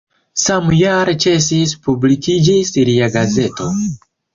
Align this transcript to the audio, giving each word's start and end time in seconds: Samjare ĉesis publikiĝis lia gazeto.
Samjare 0.43 1.15
ĉesis 1.27 1.77
publikiĝis 1.85 2.77
lia 2.93 3.15
gazeto. 3.23 3.75